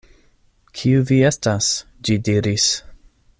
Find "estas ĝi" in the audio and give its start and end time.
1.29-2.17